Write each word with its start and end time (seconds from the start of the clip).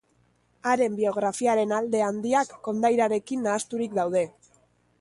Haren 0.69 0.95
biografiaren 0.99 1.73
alde 1.79 2.01
handiak 2.05 2.55
kondairarekin 2.69 3.45
nahasturik 3.49 3.95
daude. 3.99 4.25